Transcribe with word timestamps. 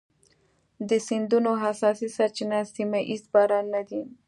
د 0.89 0.91
سیندونو 1.07 1.51
اساسي 1.71 2.07
سرچینه 2.15 2.59
سیمه 2.75 2.99
ایز 3.09 3.23
بارانونه 3.33 3.81
دي. 3.89 4.01